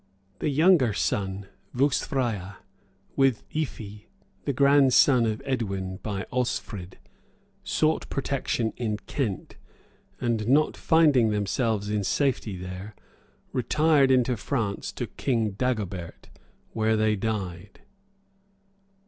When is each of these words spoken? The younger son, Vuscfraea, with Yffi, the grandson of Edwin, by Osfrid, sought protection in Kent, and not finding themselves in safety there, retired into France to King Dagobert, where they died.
The 0.39 0.49
younger 0.49 0.93
son, 0.93 1.45
Vuscfraea, 1.75 2.57
with 3.15 3.47
Yffi, 3.51 4.07
the 4.45 4.51
grandson 4.51 5.27
of 5.27 5.43
Edwin, 5.45 5.97
by 5.97 6.25
Osfrid, 6.33 6.95
sought 7.63 8.09
protection 8.09 8.73
in 8.77 8.97
Kent, 9.05 9.57
and 10.19 10.47
not 10.47 10.75
finding 10.75 11.29
themselves 11.29 11.91
in 11.91 12.03
safety 12.03 12.55
there, 12.57 12.95
retired 13.53 14.09
into 14.09 14.35
France 14.37 14.91
to 14.93 15.05
King 15.05 15.51
Dagobert, 15.51 16.31
where 16.71 16.97
they 16.97 17.15
died. 17.15 17.81